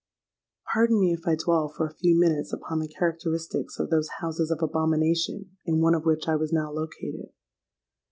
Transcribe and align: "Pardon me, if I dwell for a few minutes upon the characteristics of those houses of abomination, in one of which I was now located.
"Pardon 0.73 0.99
me, 0.99 1.13
if 1.13 1.27
I 1.27 1.35
dwell 1.35 1.69
for 1.69 1.85
a 1.85 1.93
few 1.93 2.19
minutes 2.19 2.51
upon 2.51 2.79
the 2.79 2.87
characteristics 2.87 3.77
of 3.77 3.91
those 3.91 4.09
houses 4.19 4.49
of 4.49 4.57
abomination, 4.63 5.55
in 5.63 5.79
one 5.79 5.93
of 5.93 6.05
which 6.05 6.27
I 6.27 6.35
was 6.37 6.51
now 6.51 6.71
located. 6.71 7.29